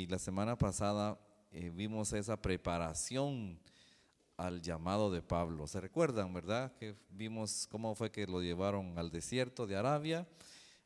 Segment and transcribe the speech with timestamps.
[0.00, 1.20] Y la semana pasada
[1.52, 3.60] eh, vimos esa preparación
[4.38, 5.66] al llamado de Pablo.
[5.66, 6.72] ¿Se recuerdan, verdad?
[6.78, 10.26] Que vimos cómo fue que lo llevaron al desierto de Arabia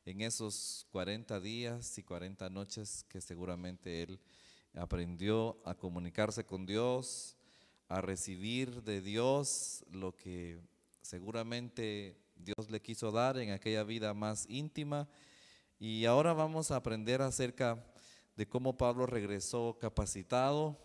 [0.05, 4.19] en esos 40 días y 40 noches que seguramente él
[4.75, 7.37] aprendió a comunicarse con Dios,
[7.87, 10.59] a recibir de Dios lo que
[11.03, 15.07] seguramente Dios le quiso dar en aquella vida más íntima.
[15.79, 17.79] Y ahora vamos a aprender acerca
[18.37, 20.79] de cómo Pablo regresó capacitado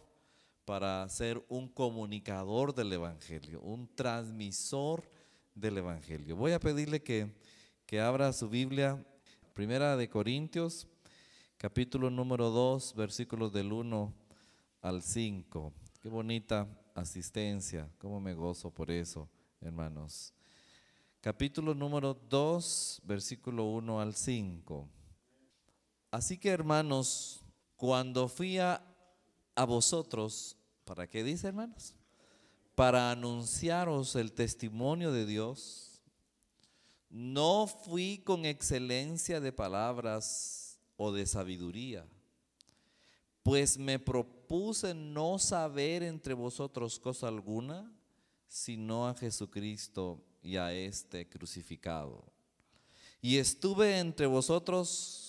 [0.65, 5.09] para ser un comunicador del Evangelio, un transmisor
[5.55, 6.35] del Evangelio.
[6.35, 7.33] Voy a pedirle que,
[7.85, 9.03] que abra su Biblia,
[9.53, 10.87] Primera de Corintios,
[11.57, 14.13] capítulo número 2, versículos del 1
[14.81, 15.73] al 5.
[16.01, 19.27] Qué bonita asistencia, cómo me gozo por eso,
[19.59, 20.33] hermanos.
[21.19, 24.87] Capítulo número 2, versículo 1 al 5.
[26.11, 27.41] Así que hermanos,
[27.75, 28.83] cuando fui a,
[29.55, 30.57] a vosotros,
[30.89, 31.93] ¿Para qué dice, hermanos?
[32.73, 36.01] Para anunciaros el testimonio de Dios.
[37.11, 42.07] No fui con excelencia de palabras o de sabiduría,
[43.43, 47.93] pues me propuse no saber entre vosotros cosa alguna,
[48.47, 52.25] sino a Jesucristo y a este crucificado.
[53.21, 55.28] Y estuve entre vosotros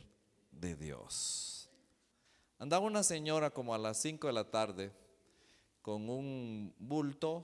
[0.61, 1.67] de Dios.
[2.59, 4.91] Andaba una señora como a las 5 de la tarde
[5.81, 7.43] con un bulto,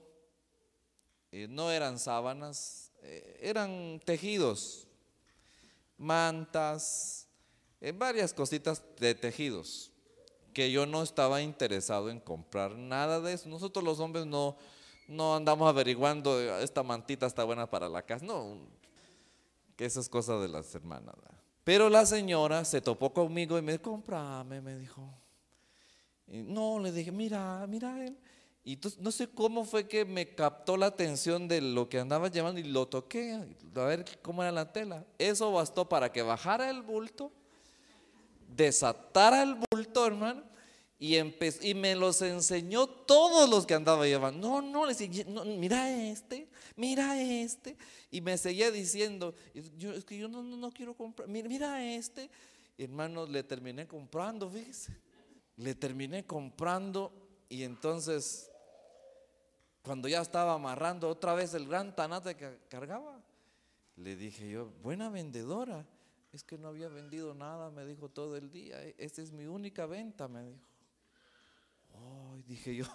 [1.32, 4.88] eh, no eran sábanas, eh, eran tejidos,
[5.98, 7.28] mantas,
[7.82, 9.92] eh, varias cositas de tejidos,
[10.54, 13.50] que yo no estaba interesado en comprar nada de eso.
[13.50, 14.56] Nosotros los hombres no,
[15.08, 18.60] no andamos averiguando, esta mantita está buena para la casa, no,
[19.76, 21.16] que esas cosas de las hermanas.
[21.68, 25.14] Pero la señora se topó conmigo y me dijo, comprame, me dijo.
[26.28, 28.18] no, le dije, mira, mira él.
[28.64, 32.30] Y entonces, no sé cómo fue que me captó la atención de lo que andaba
[32.30, 33.34] llevando y lo toqué,
[33.76, 35.06] a ver cómo era la tela.
[35.18, 37.34] Eso bastó para que bajara el bulto,
[38.48, 40.44] desatara el bulto, hermano,
[40.98, 44.48] y, y me los enseñó todos los que andaba llevando.
[44.48, 47.76] No, no, le decía, mira este, mira este.
[48.10, 49.36] Y me seguía diciendo,
[49.78, 52.30] yo, es que yo no, no, quiero comprar, mira, mira este.
[52.78, 54.96] Hermanos, le terminé comprando, fíjese.
[55.58, 57.12] Le terminé comprando
[57.50, 58.52] y entonces,
[59.82, 63.22] cuando ya estaba amarrando otra vez el gran tanate que cargaba,
[63.96, 65.86] le dije yo, buena vendedora.
[66.34, 68.84] Es que no había vendido nada, me dijo todo el día.
[68.98, 70.68] Esta es mi única venta, me dijo.
[71.96, 72.86] Oh, dije yo,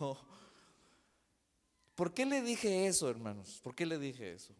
[2.02, 3.60] ¿por qué le dije eso, hermanos?
[3.62, 4.52] ¿Por qué le dije eso?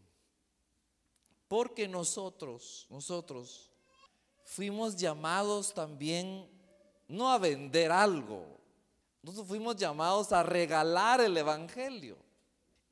[1.49, 3.69] Porque nosotros, nosotros
[4.45, 6.49] fuimos llamados también
[7.09, 8.47] no a vender algo,
[9.23, 12.17] nosotros fuimos llamados a regalar el Evangelio.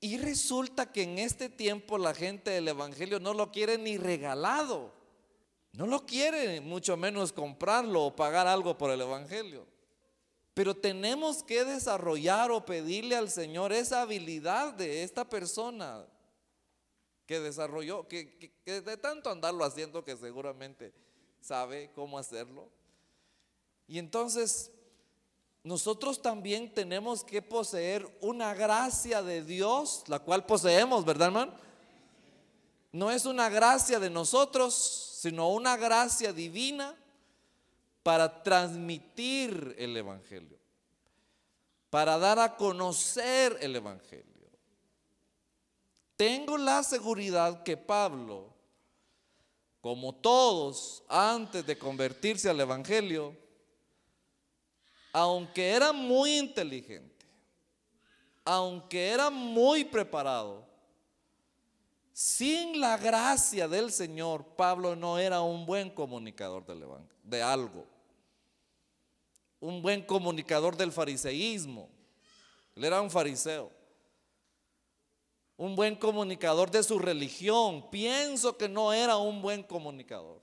[0.00, 4.92] Y resulta que en este tiempo la gente del Evangelio no lo quiere ni regalado.
[5.74, 9.64] No lo quiere, mucho menos comprarlo o pagar algo por el Evangelio.
[10.54, 16.06] Pero tenemos que desarrollar o pedirle al Señor esa habilidad de esta persona
[17.26, 20.92] que desarrolló, que, de tanto andarlo haciendo que seguramente
[21.40, 22.68] sabe cómo hacerlo.
[23.86, 24.72] Y entonces
[25.62, 31.54] nosotros también tenemos que poseer una gracia de Dios, la cual poseemos, ¿verdad, hermano?
[32.92, 34.74] No es una gracia de nosotros,
[35.20, 36.96] sino una gracia divina
[38.10, 40.58] para transmitir el Evangelio,
[41.90, 44.50] para dar a conocer el Evangelio.
[46.16, 48.52] Tengo la seguridad que Pablo,
[49.80, 53.32] como todos antes de convertirse al Evangelio,
[55.12, 57.26] aunque era muy inteligente,
[58.44, 60.66] aunque era muy preparado,
[62.12, 66.66] sin la gracia del Señor, Pablo no era un buen comunicador
[67.22, 67.99] de algo.
[69.60, 71.88] Un buen comunicador del fariseísmo.
[72.74, 73.70] Él era un fariseo
[75.60, 77.90] un buen comunicador de su religión.
[77.90, 80.40] Pienso que no era un buen comunicador.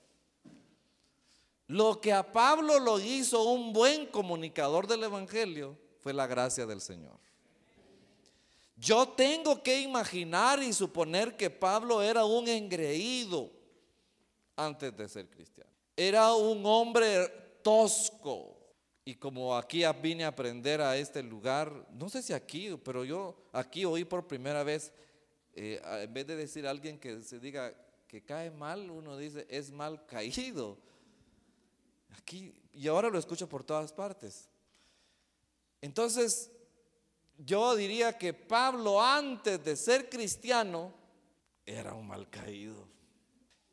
[1.66, 6.82] Lo que a Pablo lo hizo un buen comunicador del Evangelio fue la gracia del
[6.82, 7.18] Señor.
[8.76, 13.50] Yo tengo que imaginar y suponer que Pablo era un engreído
[14.56, 15.72] antes de ser cristiano.
[15.96, 17.28] Era un hombre
[17.64, 18.56] tosco.
[19.08, 23.38] Y como aquí vine a aprender a este lugar, no sé si aquí, pero yo
[23.54, 24.92] aquí oí por primera vez,
[25.54, 27.74] eh, en vez de decir a alguien que se diga
[28.06, 30.78] que cae mal, uno dice es mal caído.
[32.18, 34.50] Aquí, y ahora lo escucho por todas partes.
[35.80, 36.52] Entonces,
[37.38, 40.94] yo diría que Pablo antes de ser cristiano
[41.66, 42.86] era un mal caído.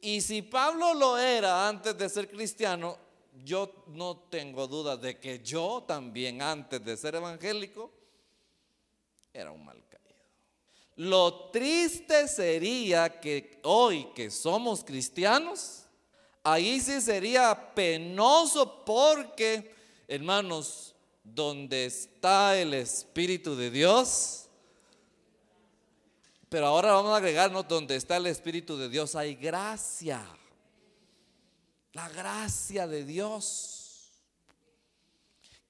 [0.01, 3.04] Y si Pablo lo era antes de ser cristiano,
[3.43, 7.91] yo no tengo duda de que yo también antes de ser evangélico
[9.33, 10.05] era un mal caído.
[10.97, 15.83] Lo triste sería que hoy que somos cristianos,
[16.45, 19.75] ahí sí sería penoso porque,
[20.07, 20.95] hermanos,
[21.25, 24.49] donde está el Espíritu de Dios.
[26.49, 30.25] Pero ahora vamos a agregarnos donde está el Espíritu de Dios hay gracia.
[31.95, 34.13] La gracia de Dios.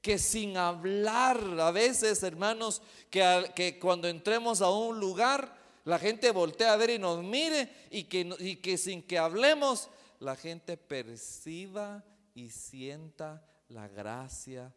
[0.02, 6.74] Que sin hablar, a veces hermanos, que, cuando entremos a un lugar, la gente voltea
[6.74, 9.88] a ver y nos mire y que sin que hablemos,
[10.20, 12.04] la gente perciba
[12.34, 14.74] y sienta la gracia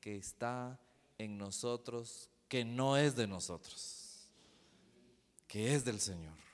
[0.00, 0.78] que está
[1.16, 4.28] en nosotros, que no es de nosotros,
[5.46, 6.47] que es del Señor.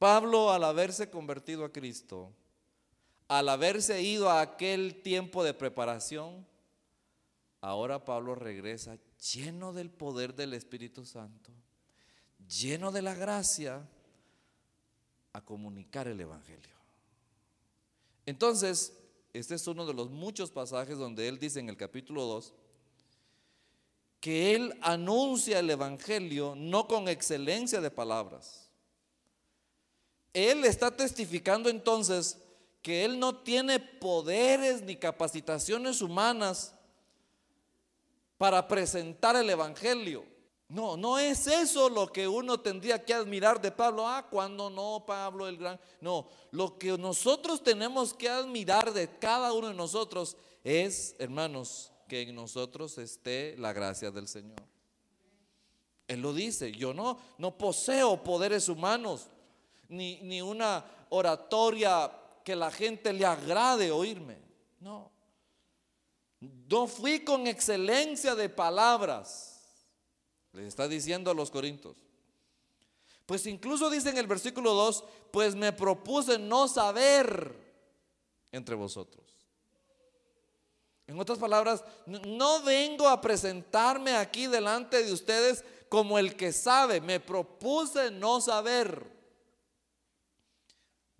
[0.00, 2.32] Pablo al haberse convertido a Cristo,
[3.28, 6.46] al haberse ido a aquel tiempo de preparación,
[7.60, 8.96] ahora Pablo regresa
[9.34, 11.52] lleno del poder del Espíritu Santo,
[12.48, 13.86] lleno de la gracia,
[15.34, 16.74] a comunicar el Evangelio.
[18.24, 18.94] Entonces,
[19.34, 22.54] este es uno de los muchos pasajes donde él dice en el capítulo 2
[24.18, 28.69] que él anuncia el Evangelio no con excelencia de palabras.
[30.32, 32.38] Él está testificando entonces
[32.82, 36.74] que él no tiene poderes ni capacitaciones humanas
[38.38, 40.24] para presentar el Evangelio.
[40.70, 44.06] No, no es eso lo que uno tendría que admirar de Pablo.
[44.06, 45.80] Ah, cuando no, Pablo el gran.
[46.00, 52.22] No, lo que nosotros tenemos que admirar de cada uno de nosotros es, hermanos, que
[52.22, 54.62] en nosotros esté la gracia del Señor.
[56.06, 59.28] Él lo dice, yo no, no poseo poderes humanos,
[59.90, 62.10] ni, ni una oratoria
[62.42, 64.38] que la gente le agrade oírme.
[64.80, 65.10] No.
[66.40, 69.50] No fui con excelencia de palabras
[70.52, 71.96] les está diciendo a los corintios.
[73.26, 77.54] Pues incluso dice en el versículo 2, pues me propuse no saber
[78.50, 79.24] entre vosotros.
[81.06, 87.00] En otras palabras, no vengo a presentarme aquí delante de ustedes como el que sabe,
[87.00, 89.19] me propuse no saber.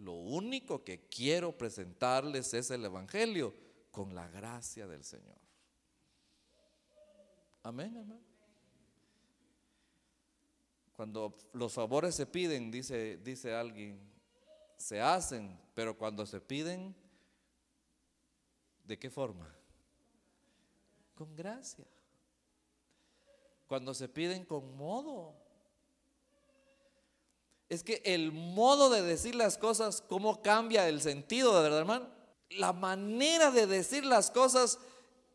[0.01, 3.55] Lo único que quiero presentarles es el Evangelio
[3.91, 5.37] con la gracia del Señor.
[7.63, 8.19] Amén.
[10.97, 14.01] Cuando los favores se piden, dice, dice alguien,
[14.79, 16.95] se hacen, pero cuando se piden,
[18.85, 19.55] ¿de qué forma?
[21.15, 21.87] Con gracia.
[23.67, 25.40] Cuando se piden con modo.
[27.71, 32.09] Es que el modo de decir las cosas, ¿cómo cambia el sentido, de verdad, hermano?
[32.51, 34.81] La manera de decir las cosas,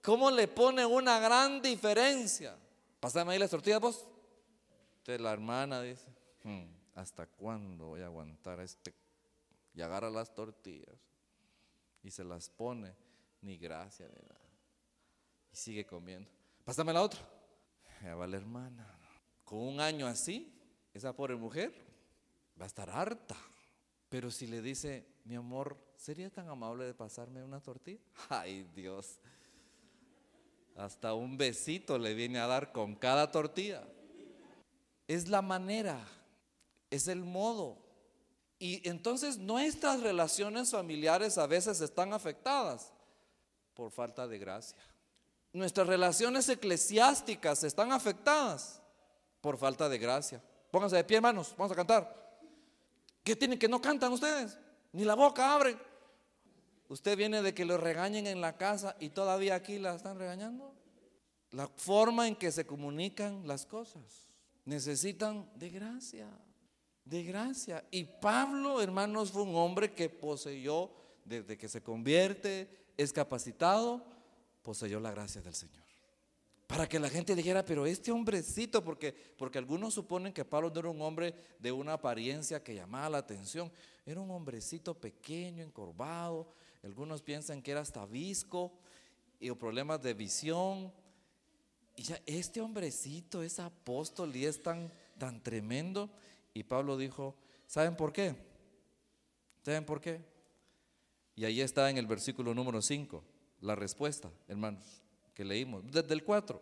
[0.03, 2.57] ¿cómo le pone una gran diferencia?
[2.99, 4.05] Pásame ahí las tortillas, vos
[5.05, 6.07] la hermana dice,
[6.43, 6.63] hmm,
[6.95, 8.93] ¿hasta cuándo voy a aguantar este?
[9.73, 10.97] Y agarra las tortillas
[12.01, 12.93] y se las pone,
[13.41, 14.49] ni gracia ni nada.
[15.53, 16.29] Y sigue comiendo.
[16.63, 17.19] Pásame la otra.
[18.01, 18.99] Ya va la hermana.
[19.43, 20.51] Con un año así,
[20.93, 21.73] esa pobre mujer
[22.59, 23.35] va a estar harta.
[24.09, 28.01] Pero si le dice, mi amor, ¿sería tan amable de pasarme una tortilla?
[28.29, 29.19] Ay Dios.
[30.75, 33.88] Hasta un besito le viene a dar con cada tortilla
[35.07, 36.00] es la manera,
[36.89, 37.77] es el modo.
[38.57, 42.91] Y entonces nuestras relaciones familiares a veces están afectadas
[43.74, 44.77] por falta de gracia.
[45.53, 48.81] Nuestras relaciones eclesiásticas están afectadas
[49.41, 50.41] por falta de gracia.
[50.71, 52.25] Pónganse de pie, hermanos, vamos a cantar.
[53.25, 54.55] ¿Qué tienen que no cantan ustedes?
[54.94, 55.77] Ni la boca abren.
[56.88, 60.75] Usted viene de que lo regañen en la casa y todavía aquí la están regañando.
[61.50, 64.29] La forma en que se comunican las cosas
[64.63, 66.27] necesitan de gracia,
[67.03, 67.84] de gracia.
[67.89, 70.91] Y Pablo, hermanos, fue un hombre que poseyó
[71.24, 74.05] desde que se convierte, es capacitado,
[74.62, 75.84] poseyó la gracia del Señor.
[76.67, 80.79] Para que la gente dijera, pero este hombrecito, porque, porque algunos suponen que Pablo no
[80.79, 83.72] era un hombre de una apariencia que llamaba la atención,
[84.05, 86.48] era un hombrecito pequeño, encorvado,
[86.84, 88.72] algunos piensan que era hasta visco
[89.39, 90.91] y problemas de visión.
[91.95, 96.10] Y ya este hombrecito es apóstol y es tan, tan tremendo.
[96.53, 97.36] Y Pablo dijo,
[97.67, 98.36] ¿saben por qué?
[99.63, 100.22] ¿Saben por qué?
[101.36, 103.24] Y ahí está en el versículo número 5
[103.62, 105.01] la respuesta, hermanos,
[105.35, 106.59] que leímos, desde el 4,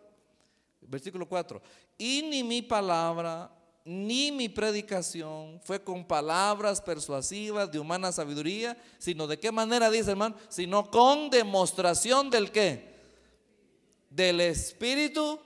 [0.82, 1.62] versículo 4.
[1.96, 3.50] Y ni mi palabra,
[3.84, 10.10] ni mi predicación fue con palabras persuasivas de humana sabiduría, sino de qué manera dice
[10.10, 12.94] hermano, sino con demostración del qué?
[14.10, 15.38] Del Espíritu.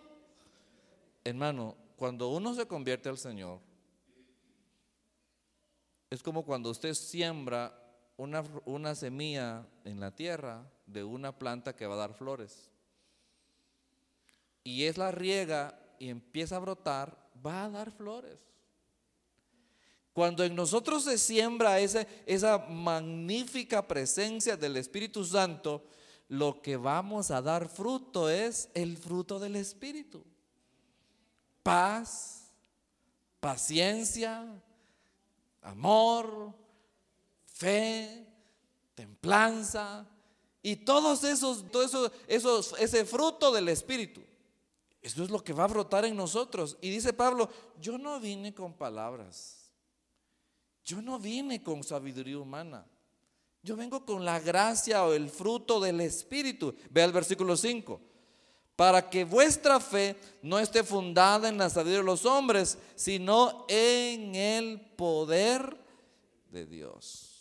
[1.22, 3.60] Hermano, cuando uno se convierte al Señor,
[6.08, 7.78] es como cuando usted siembra
[8.16, 12.70] una, una semilla en la tierra de una planta que va a dar flores.
[14.68, 18.38] Y es la riega y empieza a brotar, va a dar flores.
[20.12, 25.86] Cuando en nosotros se siembra ese, esa magnífica presencia del Espíritu Santo,
[26.28, 30.22] lo que vamos a dar fruto es el fruto del Espíritu.
[31.62, 32.52] Paz,
[33.40, 34.44] paciencia,
[35.62, 36.52] amor,
[37.46, 38.26] fe,
[38.94, 40.06] templanza,
[40.62, 44.27] y todos esos, todo eso, ese fruto del Espíritu,
[45.02, 46.76] eso es lo que va a brotar en nosotros.
[46.80, 47.48] Y dice Pablo,
[47.80, 49.72] yo no vine con palabras,
[50.84, 52.86] yo no vine con sabiduría humana,
[53.62, 56.74] yo vengo con la gracia o el fruto del Espíritu.
[56.90, 58.00] Ve al versículo 5
[58.78, 64.36] para que vuestra fe no esté fundada en la sabiduría de los hombres, sino en
[64.36, 65.76] el poder
[66.52, 67.37] de Dios.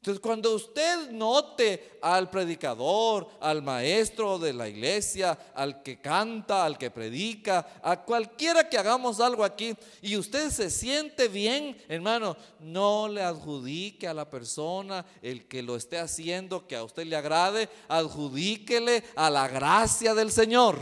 [0.00, 6.78] Entonces, cuando usted note al predicador, al maestro de la iglesia, al que canta, al
[6.78, 13.08] que predica, a cualquiera que hagamos algo aquí y usted se siente bien, hermano, no
[13.08, 17.68] le adjudique a la persona el que lo esté haciendo que a usted le agrade,
[17.86, 20.78] adjudíquele a la gracia del Señor.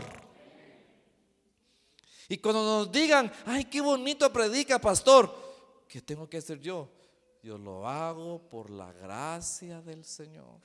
[2.29, 6.87] Y cuando nos digan, ay, qué bonito predica, pastor, ¿qué tengo que hacer yo?
[7.41, 10.59] Yo lo hago por la gracia del Señor.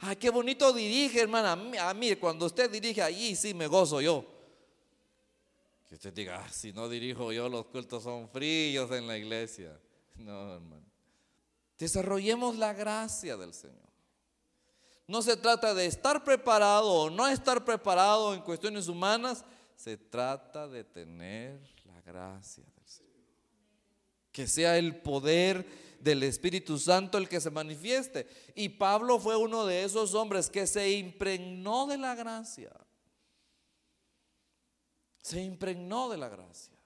[0.00, 1.52] Ay, qué bonito dirige, hermana.
[1.52, 4.24] A mí, cuando usted dirige allí, sí me gozo yo.
[5.88, 9.80] Que usted diga, ah, si no dirijo yo, los cultos son fríos en la iglesia.
[10.16, 10.84] No, hermano.
[11.78, 13.86] Desarrollemos la gracia del Señor.
[15.06, 19.44] No se trata de estar preparado o no estar preparado en cuestiones humanas.
[19.76, 22.64] Se trata de tener la gracia
[24.36, 25.64] que sea el poder
[25.98, 28.28] del Espíritu Santo el que se manifieste.
[28.54, 32.70] Y Pablo fue uno de esos hombres que se impregnó de la gracia.
[35.22, 36.76] Se impregnó de la gracia.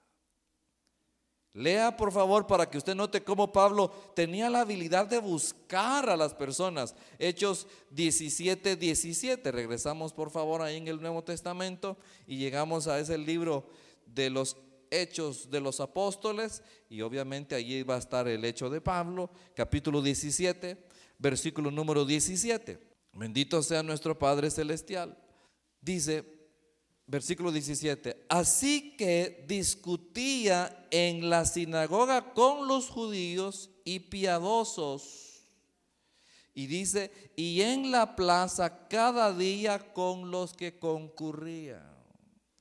[1.51, 6.15] Lea por favor para que usted note cómo Pablo tenía la habilidad de buscar a
[6.15, 6.95] las personas.
[7.19, 9.51] Hechos 17, 17.
[9.51, 13.67] Regresamos por favor ahí en el Nuevo Testamento y llegamos a ese libro
[14.05, 14.55] de los
[14.91, 20.01] Hechos de los Apóstoles, y obviamente allí va a estar el hecho de Pablo, capítulo
[20.01, 20.77] 17,
[21.17, 22.77] versículo número 17.
[23.13, 25.17] Bendito sea nuestro Padre Celestial.
[25.81, 26.23] Dice,
[27.07, 35.31] versículo 17, así que discutía en la sinagoga con los judíos y piadosos.
[36.53, 41.91] Y dice, y en la plaza cada día con los que concurrían.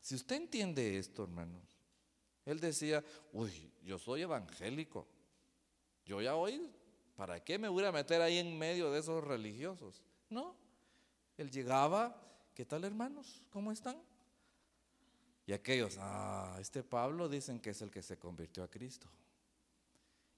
[0.00, 1.69] Si usted entiende esto, hermanos,
[2.52, 5.06] él decía, uy, yo soy evangélico.
[6.04, 6.70] Yo ya hoy,
[7.16, 10.02] ¿para qué me voy a meter ahí en medio de esos religiosos?
[10.28, 10.56] No.
[11.36, 12.20] Él llegaba,
[12.54, 13.42] ¿qué tal hermanos?
[13.50, 13.96] ¿Cómo están?
[15.46, 19.08] Y aquellos, ah, este Pablo dicen que es el que se convirtió a Cristo.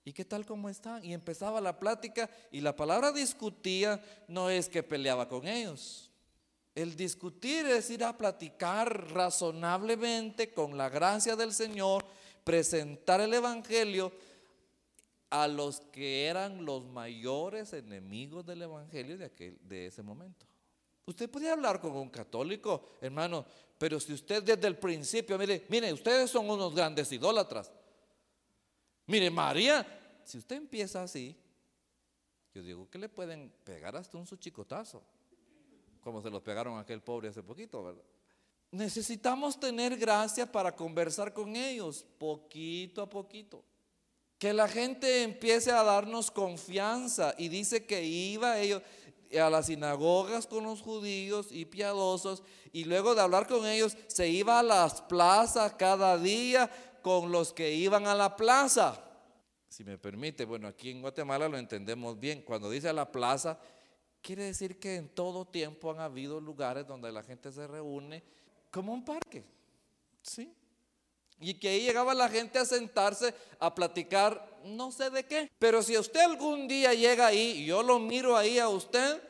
[0.04, 1.04] ¿Y qué tal cómo están?
[1.04, 6.11] Y empezaba la plática y la palabra discutía no es que peleaba con ellos.
[6.74, 12.04] El discutir es ir a platicar razonablemente con la gracia del Señor,
[12.44, 14.10] presentar el Evangelio
[15.28, 20.46] a los que eran los mayores enemigos del Evangelio de, aquel, de ese momento.
[21.04, 23.44] Usted podía hablar con un católico, hermano,
[23.76, 27.70] pero si usted desde el principio, mire, mire, ustedes son unos grandes idólatras.
[29.06, 31.36] Mire, María, si usted empieza así,
[32.54, 35.02] yo digo que le pueden pegar hasta un su chicotazo
[36.02, 38.02] como se los pegaron a aquel pobre hace poquito, ¿verdad?
[38.72, 43.64] Necesitamos tener gracia para conversar con ellos, poquito a poquito.
[44.38, 48.82] Que la gente empiece a darnos confianza y dice que iba ellos
[49.38, 52.42] a las sinagogas con los judíos y piadosos
[52.72, 56.70] y luego de hablar con ellos se iba a las plazas cada día
[57.02, 59.02] con los que iban a la plaza.
[59.68, 62.42] Si me permite, bueno, aquí en Guatemala lo entendemos bien.
[62.42, 63.58] Cuando dice a la plaza,
[64.22, 68.22] quiere decir que en todo tiempo han habido lugares donde la gente se reúne
[68.70, 69.44] como un parque.
[70.22, 70.54] ¿Sí?
[71.40, 75.50] Y que ahí llegaba la gente a sentarse a platicar no sé de qué.
[75.58, 79.20] Pero si usted algún día llega ahí y yo lo miro ahí a usted,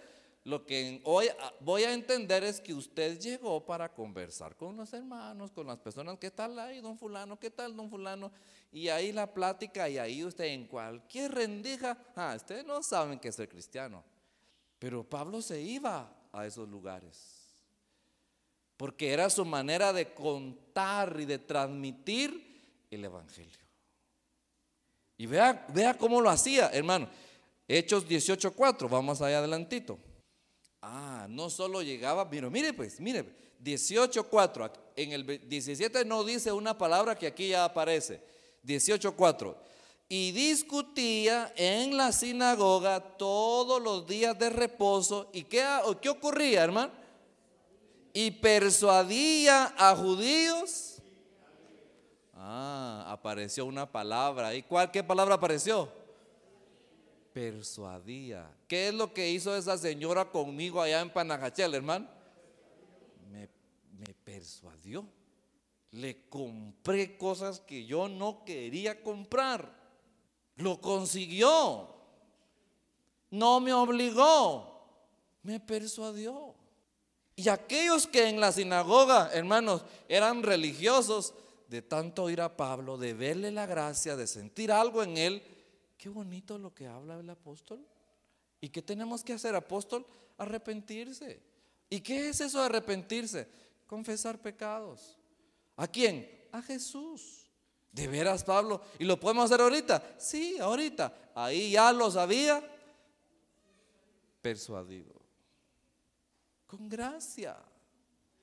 [0.44, 1.28] lo que hoy
[1.60, 6.18] voy a entender es que usted llegó para conversar con los hermanos, con las personas,
[6.18, 7.38] ¿qué tal ahí, don fulano?
[7.38, 8.30] ¿Qué tal, don fulano?
[8.72, 13.28] Y ahí la plática y ahí usted en cualquier rendija, ah, ustedes no saben que
[13.28, 14.04] el cristiano.
[14.82, 17.16] Pero Pablo se iba a esos lugares
[18.76, 23.64] porque era su manera de contar y de transmitir el Evangelio.
[25.16, 27.08] Y vea, vea cómo lo hacía, hermano.
[27.68, 30.00] Hechos 18.4, vamos allá adelantito.
[30.80, 33.24] Ah, no solo llegaba, pero mire pues, mire,
[33.62, 38.20] 18.4, en el 17 no dice una palabra que aquí ya aparece.
[38.64, 39.56] 18.4.
[40.12, 45.30] Y discutía en la sinagoga todos los días de reposo.
[45.32, 45.64] ¿Y qué,
[46.02, 47.02] qué ocurría, hermano?
[48.12, 51.00] y persuadía a judíos.
[52.34, 54.54] Ah, apareció una palabra.
[54.54, 55.88] ¿Y cuál qué palabra apareció?
[57.32, 58.50] Persuadía.
[58.68, 62.06] ¿Qué es lo que hizo esa señora conmigo allá en Panajachel, hermano?
[63.30, 63.48] Me,
[63.98, 65.06] me persuadió.
[65.92, 69.81] Le compré cosas que yo no quería comprar.
[70.56, 71.88] Lo consiguió.
[73.30, 74.72] No me obligó.
[75.42, 76.54] Me persuadió.
[77.34, 81.34] Y aquellos que en la sinagoga, hermanos, eran religiosos,
[81.68, 85.42] de tanto oír a Pablo, de verle la gracia, de sentir algo en él,
[85.96, 87.84] qué bonito lo que habla el apóstol.
[88.60, 90.06] ¿Y qué tenemos que hacer, apóstol?
[90.36, 91.40] Arrepentirse.
[91.88, 93.48] ¿Y qué es eso de arrepentirse?
[93.86, 95.16] Confesar pecados.
[95.76, 96.28] ¿A quién?
[96.52, 97.41] A Jesús.
[97.92, 98.80] ¿De veras, Pablo?
[98.98, 100.14] ¿Y lo podemos hacer ahorita?
[100.18, 101.30] Sí, ahorita.
[101.34, 102.62] Ahí ya lo sabía.
[104.40, 105.22] Persuadido
[106.72, 107.54] con gracia.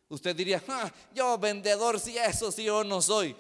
[0.08, 3.36] Usted diría, ah, yo vendedor, si eso sí yo no soy.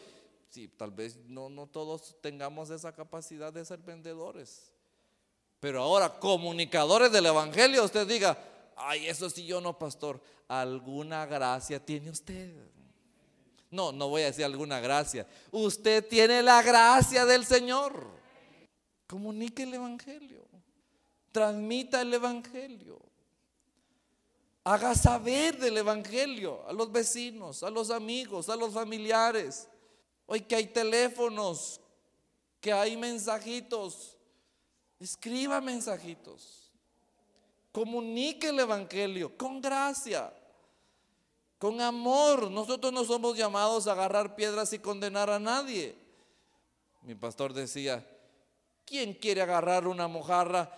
[0.50, 4.72] Sí, tal vez no, no todos tengamos esa capacidad de ser vendedores.
[5.60, 8.36] Pero ahora, comunicadores del Evangelio, usted diga,
[8.76, 10.20] ay, eso sí yo no, pastor.
[10.48, 12.56] ¿Alguna gracia tiene usted?
[13.72, 15.28] No, no voy a decir alguna gracia.
[15.52, 18.08] Usted tiene la gracia del Señor.
[19.08, 20.46] Comunique el Evangelio.
[21.32, 23.00] Transmita el Evangelio.
[24.64, 29.68] Haga saber del Evangelio a los vecinos, a los amigos, a los familiares.
[30.26, 31.80] Hoy que hay teléfonos,
[32.62, 34.18] que hay mensajitos,
[35.00, 36.72] escriba mensajitos.
[37.72, 40.34] Comunique el Evangelio con gracia,
[41.60, 42.50] con amor.
[42.50, 45.96] Nosotros no somos llamados a agarrar piedras y condenar a nadie.
[47.04, 48.04] Mi pastor decía,
[48.86, 50.76] ¿quién quiere agarrar una mojarra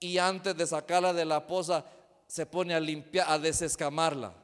[0.00, 1.84] y antes de sacarla de la poza
[2.28, 4.34] se pone a limpiar, a desescamarla.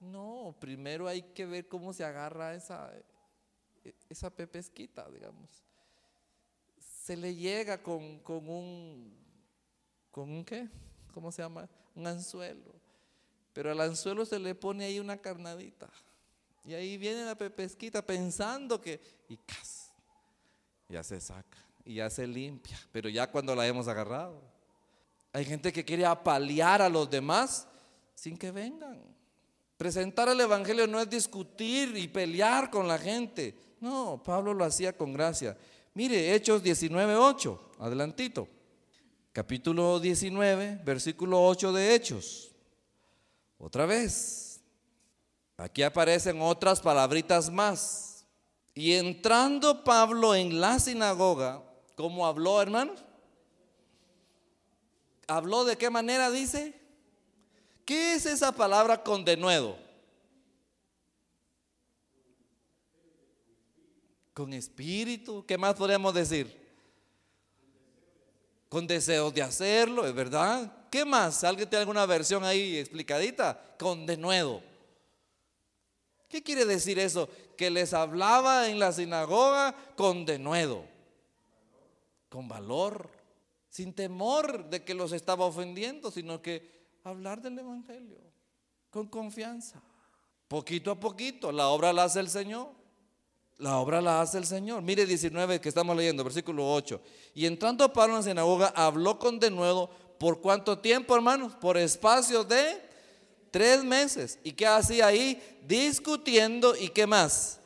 [0.00, 2.92] No, primero hay que ver cómo se agarra esa,
[4.08, 5.64] esa pepesquita, digamos.
[6.78, 9.12] Se le llega con, con un,
[10.12, 10.68] ¿con un qué?
[11.12, 11.68] ¿Cómo se llama?
[11.96, 12.77] Un anzuelo.
[13.52, 15.88] Pero al anzuelo se le pone ahí una carnadita.
[16.64, 19.90] Y ahí viene la pepesquita pensando que, y cas,
[20.88, 22.78] ya se saca, y ya se limpia.
[22.92, 24.42] Pero ya cuando la hemos agarrado,
[25.32, 27.66] hay gente que quiere apalear a los demás
[28.14, 29.00] sin que vengan.
[29.76, 33.54] Presentar el Evangelio no es discutir y pelear con la gente.
[33.80, 35.56] No, Pablo lo hacía con gracia.
[35.94, 38.48] Mire, Hechos 19.8, adelantito.
[39.32, 42.50] Capítulo 19, versículo 8 de Hechos.
[43.58, 44.60] Otra vez.
[45.56, 48.24] Aquí aparecen otras palabritas más.
[48.74, 51.64] Y entrando Pablo en la sinagoga,
[51.96, 53.04] ¿cómo habló, hermanos?
[55.26, 56.80] ¿Habló de qué manera dice?
[57.84, 59.76] ¿Qué es esa palabra con denuedo?
[64.32, 66.56] Con espíritu, ¿qué más podemos decir?
[68.68, 70.77] Con deseos de hacerlo, es verdad.
[70.90, 71.44] ¿Qué más?
[71.44, 73.60] ¿Alguien tiene alguna versión ahí explicadita?
[73.78, 74.62] Con denuedo.
[76.28, 77.28] ¿Qué quiere decir eso?
[77.56, 80.84] Que les hablaba en la sinagoga con denuedo,
[82.28, 83.10] con valor
[83.70, 86.68] sin temor de que los estaba ofendiendo, sino que
[87.04, 88.18] hablar del Evangelio
[88.90, 89.80] con confianza.
[90.48, 92.70] Poquito a poquito, la obra la hace el Señor.
[93.58, 94.82] La obra la hace el Señor.
[94.82, 97.00] Mire 19 que estamos leyendo, versículo 8.
[97.34, 99.90] Y entrando Pablo en la sinagoga, habló con de nuevo.
[100.18, 101.54] ¿Por cuánto tiempo, hermanos?
[101.54, 102.80] Por espacio de
[103.50, 104.38] tres meses.
[104.42, 105.40] ¿Y qué hacía ahí?
[105.66, 107.60] Discutiendo y qué más?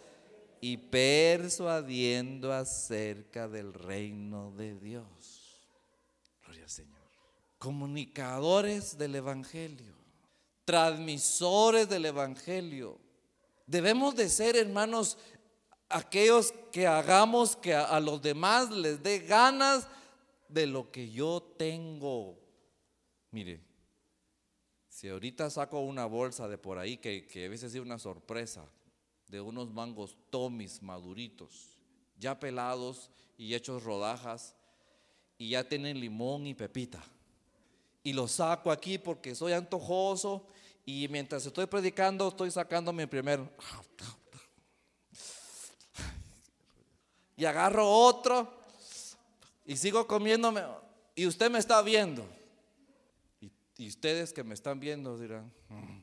[0.60, 5.66] Y persuadiendo acerca del reino de Dios.
[6.44, 7.00] Gloria al Señor.
[7.58, 9.94] Comunicadores del Evangelio.
[10.64, 12.98] Transmisores del Evangelio.
[13.66, 15.16] Debemos de ser, hermanos,
[15.88, 19.86] aquellos que hagamos que a, los demás les dé ganas
[20.48, 22.41] de lo que yo tengo.
[23.32, 23.60] Mire,
[24.88, 28.64] si ahorita saco una bolsa de por ahí, que, que a veces es una sorpresa,
[29.26, 31.78] de unos mangos tomis maduritos,
[32.18, 34.54] ya pelados y hechos rodajas,
[35.38, 37.02] y ya tienen limón y pepita.
[38.04, 40.46] Y los saco aquí porque soy antojoso
[40.84, 43.40] y mientras estoy predicando estoy sacando mi primer
[47.36, 48.52] y agarro otro
[49.64, 50.62] y sigo comiéndome.
[51.14, 52.24] Y usted me está viendo.
[53.82, 55.98] Y, ustedes que me están viendo dirán, mm,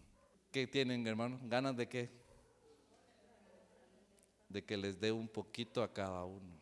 [0.52, 1.40] ¿qué tienen, hermano?
[1.44, 2.10] ¿Ganas de qué?
[4.50, 6.60] De que les dé un poquito a cada uno.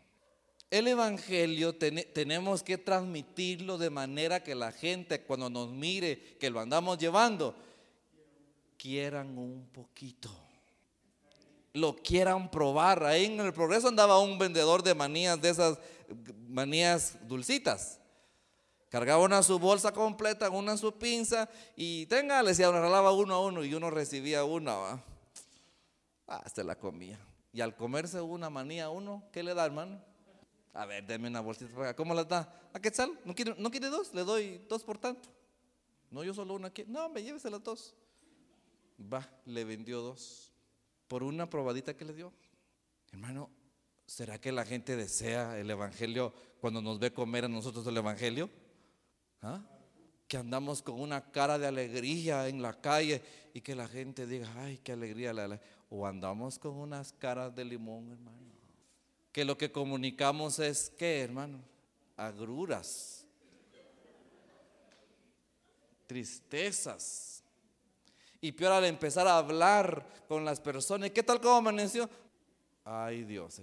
[0.69, 6.60] El Evangelio tenemos que transmitirlo de manera que la gente cuando nos mire que lo
[6.60, 7.56] andamos llevando,
[8.77, 10.30] quieran un poquito
[11.73, 13.03] lo quieran probar.
[13.03, 15.77] Ahí en el progreso andaba un vendedor de manías, de esas
[16.47, 17.99] manías dulcitas.
[18.89, 23.45] Cargaba una su bolsa completa, una su pinza y tenga, le decía, regalaba uno a
[23.45, 25.04] uno y uno recibía una.
[26.28, 27.19] Ah, se la comía.
[27.52, 30.02] Y al comerse una manía uno, ¿qué le da, hermano?
[30.73, 31.95] A ver, deme una bolsita.
[31.95, 32.69] ¿Cómo la da?
[32.71, 33.19] ¿A qué tal?
[33.26, 34.13] ¿No quiere, ¿No quiere dos?
[34.13, 35.30] Le doy dos por tanto.
[36.10, 36.71] No, yo solo una.
[36.86, 37.95] No, me llévese las dos.
[39.02, 40.52] Va, le vendió dos
[41.08, 42.32] por una probadita que le dio.
[43.12, 43.50] Hermano,
[44.06, 48.50] ¿será que la gente desea el Evangelio cuando nos ve comer a nosotros el Evangelio?
[49.41, 49.62] ¿Ah?
[50.28, 53.21] Que andamos con una cara de alegría en la calle
[53.54, 55.34] y que la gente diga, ay, qué alegría.
[55.89, 58.38] O andamos con unas caras de limón, hermano.
[59.32, 61.60] Que lo que comunicamos es, ¿qué, hermano?
[62.17, 63.26] Agruras,
[66.08, 67.43] tristezas
[68.41, 72.10] y peor al empezar a hablar con las personas, ¿qué tal como amaneció?
[72.84, 73.62] Ay Dios.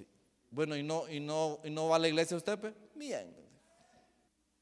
[0.50, 2.58] Bueno, ¿y no, y no, y no va a la iglesia usted?
[2.58, 2.74] Pues?
[2.94, 3.43] Bien.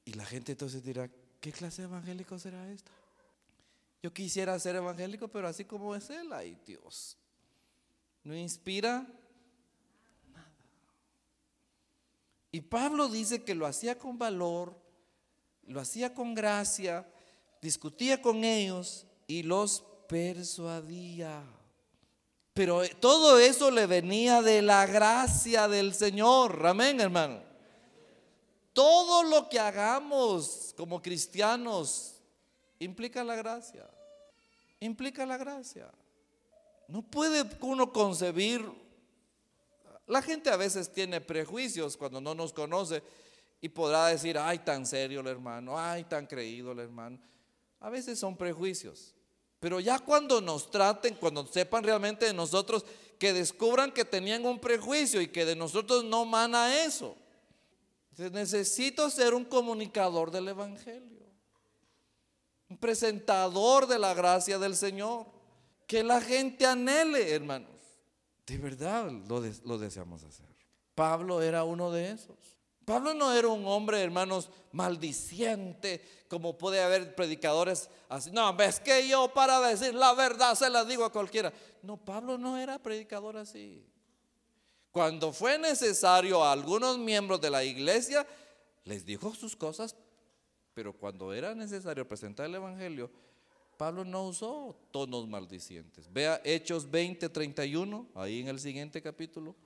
[0.04, 1.08] Y la gente entonces dirá,
[1.40, 2.90] ¿qué clase de evangélico será esta?
[4.02, 7.16] Yo quisiera ser evangélico, pero así como es él, ay Dios.
[8.24, 9.06] No inspira
[10.32, 10.54] nada.
[12.50, 14.76] Y Pablo dice que lo hacía con valor,
[15.66, 17.08] lo hacía con gracia,
[17.60, 21.42] discutía con ellos y los persuadía.
[22.54, 26.66] Pero todo eso le venía de la gracia del Señor.
[26.66, 27.51] Amén, hermano.
[28.72, 32.22] Todo lo que hagamos como cristianos
[32.78, 33.88] implica la gracia.
[34.80, 35.90] Implica la gracia.
[36.88, 38.64] No puede uno concebir.
[40.06, 43.02] La gente a veces tiene prejuicios cuando no nos conoce
[43.60, 47.18] y podrá decir, ay, tan serio el hermano, ay, tan creído el hermano.
[47.78, 49.14] A veces son prejuicios.
[49.60, 52.84] Pero ya cuando nos traten, cuando sepan realmente de nosotros,
[53.18, 57.16] que descubran que tenían un prejuicio y que de nosotros no mana eso.
[58.18, 61.26] Necesito ser un comunicador del Evangelio,
[62.68, 65.26] un presentador de la gracia del Señor,
[65.86, 67.70] que la gente anhele, hermanos.
[68.46, 70.46] De verdad lo, lo deseamos hacer.
[70.94, 72.36] Pablo era uno de esos.
[72.84, 78.30] Pablo no era un hombre, hermanos, maldiciente, como puede haber predicadores así.
[78.30, 81.52] No, ves que yo para decir la verdad se la digo a cualquiera.
[81.82, 83.86] No, Pablo no era predicador así.
[84.92, 88.26] Cuando fue necesario a algunos miembros de la iglesia,
[88.84, 89.96] les dijo sus cosas,
[90.74, 93.10] pero cuando era necesario presentar el Evangelio,
[93.78, 96.12] Pablo no usó tonos maldicientes.
[96.12, 99.56] Vea Hechos 20, 31, ahí en el siguiente capítulo.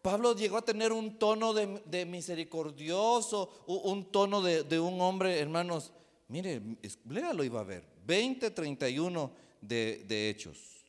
[0.00, 5.92] Pablo llegó a tener un tono de, misericordioso, un tono de, un hombre, hermanos.
[6.28, 6.62] Mire,
[7.08, 7.84] léalo iba a ver.
[8.06, 10.86] 20, 31 de, de Hechos.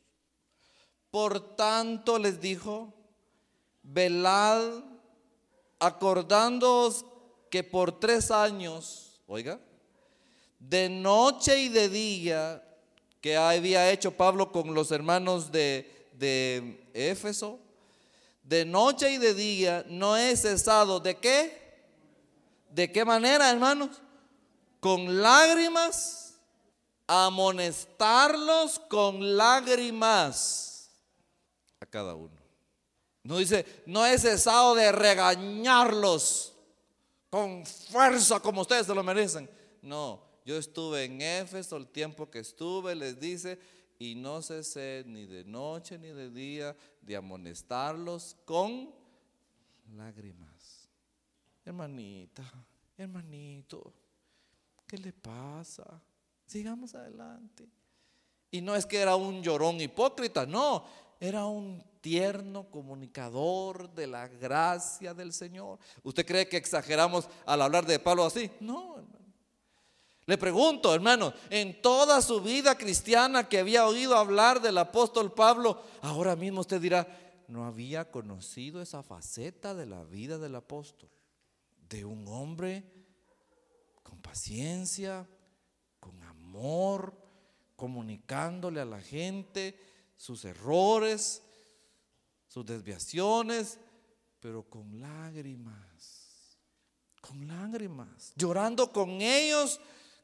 [1.10, 2.94] Por tanto les dijo,
[3.82, 4.84] velad,
[5.78, 7.04] acordándoos
[7.50, 9.60] que por tres años, oiga,
[10.58, 12.62] de noche y de día,
[13.20, 17.58] que había hecho Pablo con los hermanos de, de Éfeso,
[18.42, 20.98] de noche y de día, no he cesado.
[20.98, 21.62] ¿De qué?
[22.70, 24.02] ¿De qué manera, hermanos?
[24.80, 26.34] Con lágrimas,
[27.06, 30.90] amonestarlos con lágrimas
[31.80, 32.41] a cada uno.
[33.24, 36.54] No dice, no he cesado de regañarlos
[37.30, 39.48] con fuerza como ustedes se lo merecen.
[39.80, 43.58] No, yo estuve en Éfeso el tiempo que estuve, les dice,
[43.98, 48.92] y no cesé ni de noche ni de día de amonestarlos con
[49.96, 50.88] lágrimas.
[51.64, 52.42] Hermanita,
[52.98, 53.92] hermanito,
[54.86, 56.02] ¿qué le pasa?
[56.44, 57.68] Sigamos adelante.
[58.50, 60.84] Y no es que era un llorón hipócrita, no,
[61.22, 65.78] era un tierno comunicador de la gracia del Señor.
[66.02, 68.50] ¿Usted cree que exageramos al hablar de Pablo así?
[68.58, 69.24] No, hermano.
[70.26, 75.80] Le pregunto, hermano, en toda su vida cristiana que había oído hablar del apóstol Pablo,
[76.00, 77.06] ahora mismo usted dirá,
[77.46, 81.08] no había conocido esa faceta de la vida del apóstol,
[81.88, 82.82] de un hombre
[84.02, 85.28] con paciencia,
[86.00, 87.14] con amor,
[87.76, 89.91] comunicándole a la gente
[90.22, 91.42] sus errores,
[92.46, 93.76] sus desviaciones,
[94.38, 96.56] pero con lágrimas,
[97.20, 99.80] con lágrimas, llorando con ellos,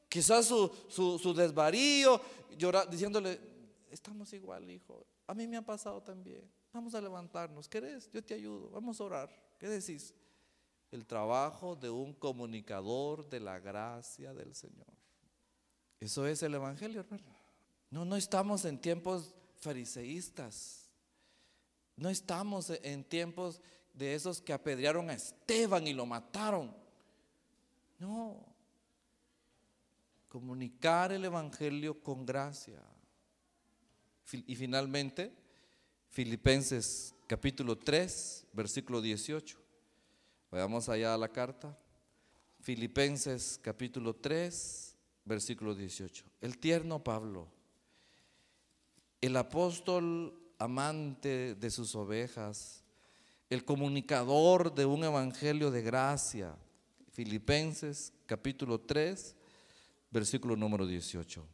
[0.09, 2.21] quizás su, su, desvarío,
[2.89, 3.41] diciéndole,
[3.91, 8.09] estamos igual, hijo, a mí me ha pasado también, vamos a levantarnos, ¿querés?
[8.13, 10.15] Yo te ayudo, vamos a orar, ¿qué decís?
[10.93, 14.95] El trabajo de un comunicador de la gracia del Señor.
[15.99, 17.35] Eso es el Evangelio, hermano.
[17.91, 20.89] No, no estamos en tiempos fariseístas.
[21.97, 23.61] No estamos en tiempos
[23.93, 26.75] de esos que apedrearon a Esteban y lo mataron.
[27.99, 28.47] No.
[30.29, 32.81] Comunicar el Evangelio con gracia.
[34.47, 35.33] Y finalmente,
[36.11, 39.59] Filipenses capítulo 3, versículo 18.
[40.51, 41.77] Vayamos allá a la carta.
[42.61, 46.25] Filipenses capítulo 3, versículo 18.
[46.41, 47.58] El tierno Pablo
[49.21, 52.85] el apóstol amante de sus ovejas,
[53.51, 56.55] el comunicador de un evangelio de gracia.
[57.11, 59.35] Filipenses capítulo 3,
[60.11, 61.45] versículo número 18.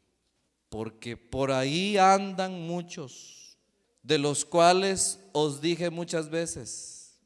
[0.68, 3.56] Porque por ahí andan muchos,
[4.02, 7.18] de los cuales os dije muchas veces,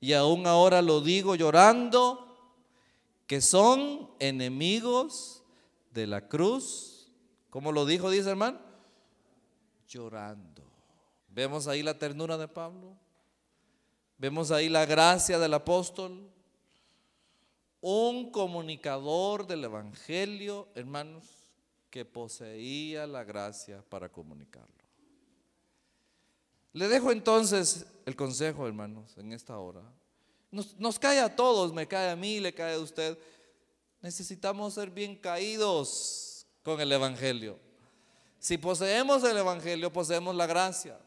[0.00, 2.28] y aún ahora lo digo llorando,
[3.26, 5.42] que son enemigos
[5.92, 7.08] de la cruz.
[7.50, 8.71] ¿Cómo lo dijo, dice hermano?
[9.92, 10.62] Llorando.
[11.28, 12.96] Vemos ahí la ternura de Pablo.
[14.18, 16.30] Vemos ahí la gracia del apóstol.
[17.80, 21.24] Un comunicador del Evangelio, hermanos,
[21.90, 24.70] que poseía la gracia para comunicarlo.
[26.72, 29.82] Le dejo entonces el consejo, hermanos, en esta hora.
[30.50, 33.18] Nos, nos, cae a todos, me cae a mí, le cae a usted.
[34.00, 37.58] Necesitamos ser bien caídos con el Evangelio.
[38.42, 40.98] Si poseemos el Evangelio, poseemos la gracia.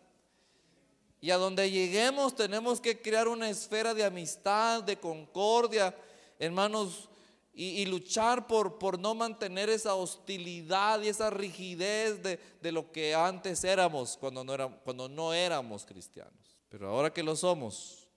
[1.20, 5.94] Y a donde lleguemos tenemos que crear una esfera de amistad, de concordia,
[6.40, 7.10] hermanos,
[7.54, 13.14] y, luchar por, por, no mantener esa hostilidad y esa rigidez de, de lo que
[13.14, 16.62] antes éramos cuando no, éramos, cuando no éramos cristianos.
[16.70, 18.08] Pero ahora que lo somos,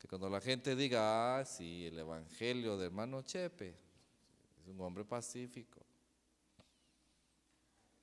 [0.00, 3.68] que cuando la gente diga, ah, sí, el Evangelio de hermano Chepe
[4.60, 5.80] es un hombre pacífico.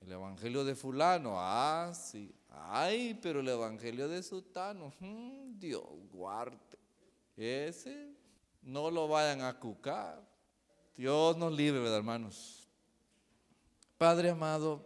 [0.01, 2.33] El evangelio de fulano, ah, sí.
[2.49, 6.57] Ay, pero el evangelio de sutano, hmm, Dios guarde.
[7.37, 8.09] Ese
[8.61, 10.21] no lo vayan a cucar.
[10.97, 12.67] Dios nos libre, ¿verdad, hermanos?
[13.97, 14.85] Padre amado,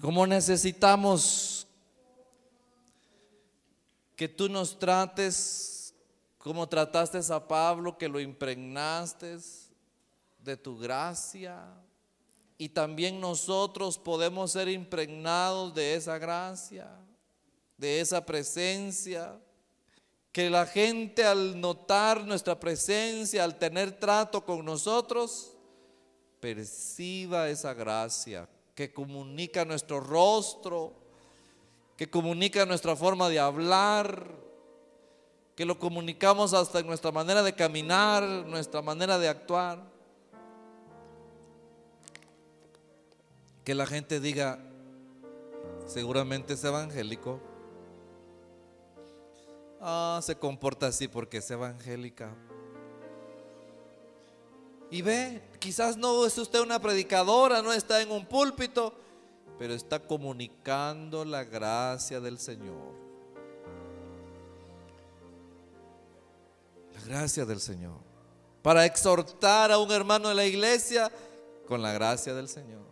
[0.00, 1.66] como necesitamos
[4.16, 5.78] que tú nos trates
[6.38, 9.38] como trataste a Pablo, que lo impregnaste
[10.38, 11.62] de tu gracia,
[12.58, 16.90] y también nosotros podemos ser impregnados de esa gracia,
[17.76, 19.38] de esa presencia.
[20.32, 25.56] Que la gente al notar nuestra presencia, al tener trato con nosotros,
[26.40, 30.92] perciba esa gracia que comunica nuestro rostro,
[31.96, 34.32] que comunica nuestra forma de hablar,
[35.56, 39.97] que lo comunicamos hasta en nuestra manera de caminar, nuestra manera de actuar.
[43.68, 44.58] Que la gente diga,
[45.84, 47.38] seguramente es evangélico.
[49.78, 52.34] Ah, se comporta así porque es evangélica.
[54.90, 58.94] Y ve, quizás no es usted una predicadora, no está en un púlpito,
[59.58, 62.94] pero está comunicando la gracia del Señor.
[66.94, 67.98] La gracia del Señor.
[68.62, 71.12] Para exhortar a un hermano de la iglesia
[71.66, 72.87] con la gracia del Señor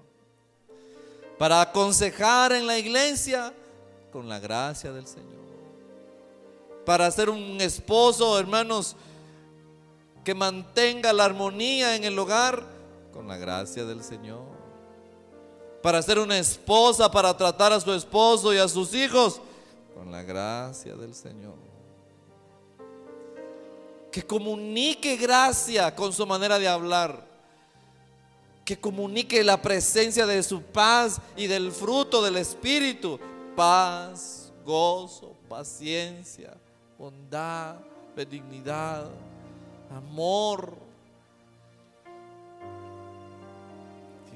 [1.39, 3.53] para aconsejar en la iglesia
[4.13, 5.37] con la gracia del Señor.
[6.85, 8.95] para ser un esposo, hermanos,
[10.23, 12.63] que mantenga la armonía en el hogar
[13.13, 14.45] con la gracia del Señor.
[15.83, 19.41] Para ser una esposa, para tratar a su esposo y a sus hijos
[19.95, 21.55] con la gracia del Señor.
[24.13, 27.26] Que comunique gracia con su manera de hablar.
[28.67, 33.19] Que comunique la presencia de su paz y del fruto del Espíritu.
[33.57, 36.53] Paz, gozo, paciencia,
[36.99, 37.77] bondad,
[38.15, 39.09] benignidad,
[39.91, 40.77] amor.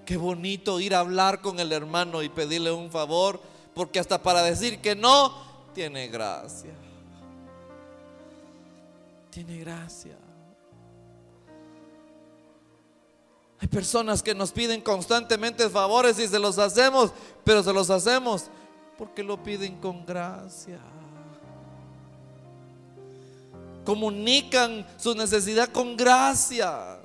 [0.07, 3.41] Qué bonito ir a hablar con el hermano y pedirle un favor,
[3.75, 5.33] porque hasta para decir que no,
[5.73, 6.75] tiene gracia.
[9.31, 10.17] Tiene gracia.
[13.61, 17.13] Hay personas que nos piden constantemente favores y se los hacemos,
[17.45, 18.45] pero se los hacemos
[18.97, 20.79] porque lo piden con gracia
[23.85, 26.99] comunican su necesidad con gracia.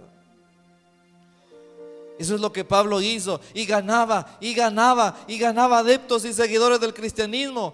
[2.18, 6.80] Eso es lo que Pablo hizo y ganaba y ganaba y ganaba adeptos y seguidores
[6.80, 7.74] del cristianismo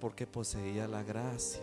[0.00, 1.62] porque poseía la gracia.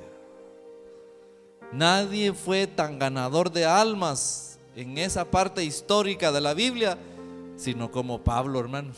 [1.72, 6.98] Nadie fue tan ganador de almas en esa parte histórica de la Biblia
[7.62, 8.98] sino como Pablo, hermanos.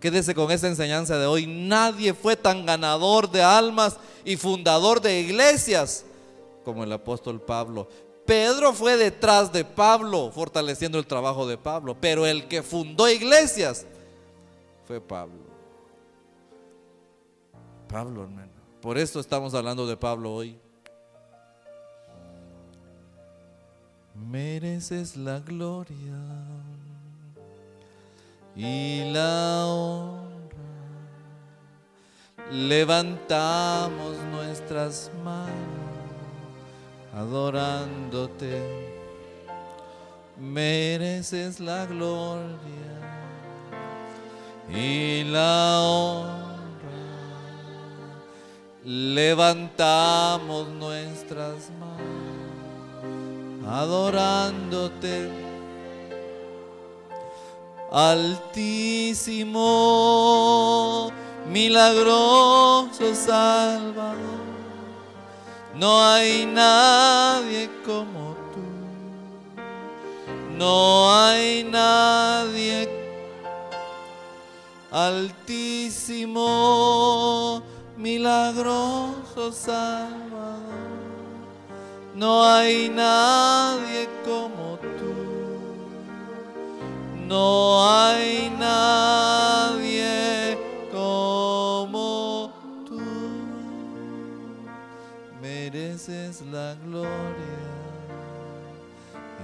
[0.00, 1.46] Quédese con esa enseñanza de hoy.
[1.46, 6.04] Nadie fue tan ganador de almas y fundador de iglesias
[6.64, 7.86] como el apóstol Pablo.
[8.24, 13.84] Pedro fue detrás de Pablo, fortaleciendo el trabajo de Pablo, pero el que fundó iglesias
[14.86, 15.42] fue Pablo.
[17.88, 18.52] Pablo, hermano.
[18.80, 20.58] Por eso estamos hablando de Pablo hoy.
[24.14, 26.18] Mereces la gloria
[28.54, 30.22] y la honra.
[32.50, 35.72] Levantamos nuestras manos
[37.14, 38.60] adorándote.
[40.38, 42.58] Mereces la gloria
[44.68, 46.52] y la honra.
[48.84, 52.01] Levantamos nuestras manos
[53.72, 55.30] adorándote.
[57.90, 59.60] Altísimo,
[61.50, 64.16] milagroso Salvador,
[65.74, 68.62] no hay nadie como tú,
[70.56, 72.88] no hay nadie.
[74.90, 76.42] Altísimo,
[77.96, 80.31] milagroso Salvador,
[82.14, 84.72] no hay nadie como
[87.32, 90.06] no hay nadie
[90.92, 92.52] como
[92.86, 93.00] tú.
[95.40, 97.62] Mereces la gloria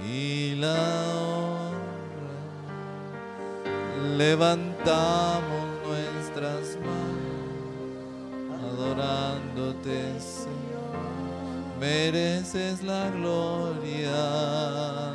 [0.07, 0.77] y la
[1.25, 2.37] honra.
[4.17, 7.39] Levantamos nuestras manos
[8.71, 9.97] adorándote.
[11.79, 15.13] Mereces la gloria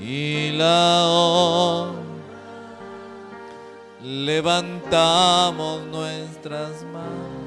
[0.00, 2.02] y la honra.
[4.02, 7.46] Levantamos nuestras manos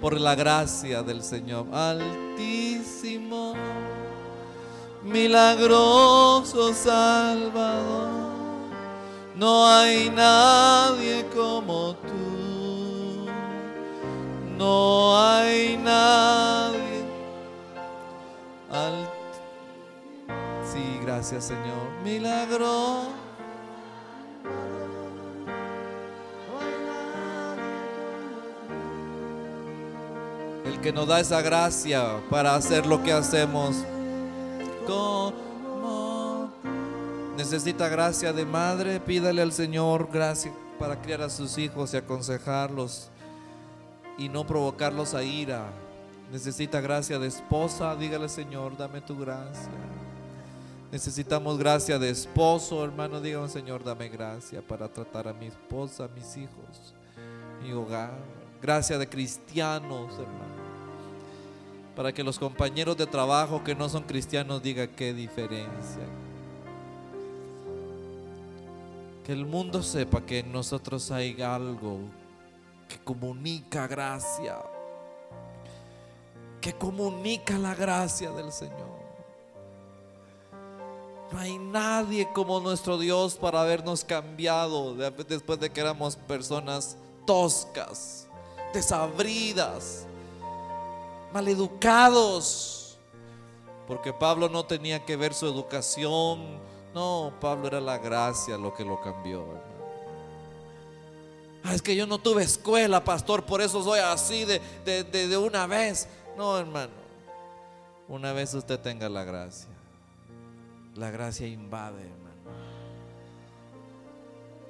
[0.00, 3.54] por la gracia del Señor Altísimo,
[5.04, 8.30] milagroso Salvador.
[9.36, 12.29] No hay nadie como tú,
[14.60, 17.00] no hay nadie
[20.70, 21.90] Sí, gracias Señor.
[22.04, 23.08] Milagro.
[30.64, 33.76] El que nos da esa gracia para hacer lo que hacemos.
[34.86, 36.52] Como
[37.36, 43.09] necesita gracia de madre, pídale al Señor gracia para criar a sus hijos y aconsejarlos
[44.18, 45.70] y no provocarlos a ira
[46.30, 49.70] necesita gracia de esposa, dígale Señor, dame tu gracia.
[50.92, 56.36] Necesitamos gracia de esposo, hermano, dígame Señor, dame gracia para tratar a mi esposa, mis
[56.36, 56.94] hijos,
[57.62, 58.12] mi hogar.
[58.62, 60.60] Gracia de cristianos, hermano.
[61.96, 66.04] Para que los compañeros de trabajo que no son cristianos digan qué diferencia.
[69.24, 71.98] Que el mundo sepa que en nosotros hay algo
[72.90, 74.58] que comunica gracia
[76.60, 79.00] que comunica la gracia del Señor.
[81.32, 88.26] No hay nadie como nuestro Dios para habernos cambiado después de que éramos personas toscas,
[88.74, 90.06] desabridas,
[91.32, 92.98] maleducados.
[93.86, 96.58] Porque Pablo no tenía que ver su educación.
[96.94, 99.69] No, Pablo era la gracia lo que lo cambió.
[101.62, 105.36] Ah, es que yo no tuve escuela, pastor, por eso soy así de, de, de
[105.36, 106.08] una vez.
[106.36, 106.92] No, hermano.
[108.08, 109.68] Una vez usted tenga la gracia.
[110.96, 112.30] La gracia invade, hermano.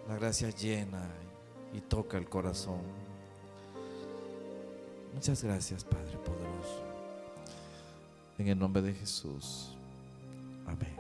[0.09, 1.09] La gracia llena
[1.73, 2.83] y toca el corazón.
[5.15, 6.83] Muchas gracias, Padre poderoso.
[8.39, 9.75] En el nombre de Jesús.
[10.67, 11.00] Amén.